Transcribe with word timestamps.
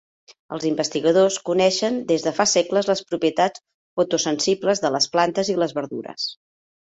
Els 0.55 0.63
investigadors 0.67 1.35
coneixen 1.49 1.99
des 2.11 2.25
de 2.27 2.33
fa 2.39 2.45
segles 2.53 2.89
les 2.91 3.03
propietats 3.11 3.63
fotosensibles 4.01 4.83
de 4.87 4.91
les 4.97 5.09
plantes 5.17 5.55
i 5.55 5.59
les 5.65 5.77
verdures. 5.81 6.27